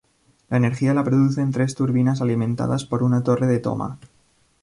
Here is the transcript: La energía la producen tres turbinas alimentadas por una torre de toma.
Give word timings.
La 0.49 0.57
energía 0.57 0.95
la 0.95 1.03
producen 1.03 1.51
tres 1.51 1.75
turbinas 1.75 2.21
alimentadas 2.21 2.85
por 2.85 3.03
una 3.03 3.21
torre 3.21 3.45
de 3.45 3.59
toma. 3.59 3.99